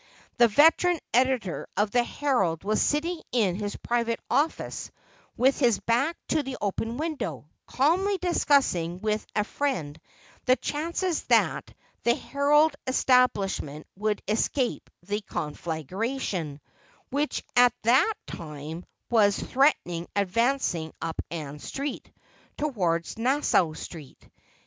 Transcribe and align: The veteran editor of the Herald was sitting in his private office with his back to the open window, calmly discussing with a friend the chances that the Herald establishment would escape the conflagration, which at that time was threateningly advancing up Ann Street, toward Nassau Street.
The 0.37 0.47
veteran 0.47 0.99
editor 1.13 1.67
of 1.77 1.91
the 1.91 2.03
Herald 2.03 2.63
was 2.63 2.81
sitting 2.81 3.21
in 3.31 3.53
his 3.55 3.75
private 3.75 4.19
office 4.31 4.89
with 5.37 5.59
his 5.59 5.79
back 5.79 6.17
to 6.29 6.41
the 6.41 6.57
open 6.59 6.97
window, 6.97 7.51
calmly 7.67 8.17
discussing 8.17 8.99
with 8.99 9.23
a 9.35 9.43
friend 9.43 10.01
the 10.45 10.55
chances 10.55 11.21
that 11.25 11.71
the 12.01 12.15
Herald 12.15 12.75
establishment 12.87 13.85
would 13.95 14.23
escape 14.27 14.89
the 15.03 15.21
conflagration, 15.21 16.61
which 17.11 17.43
at 17.55 17.73
that 17.83 18.15
time 18.25 18.83
was 19.11 19.37
threateningly 19.37 20.07
advancing 20.15 20.93
up 20.99 21.21
Ann 21.29 21.59
Street, 21.59 22.11
toward 22.57 23.05
Nassau 23.19 23.73
Street. 23.73 24.27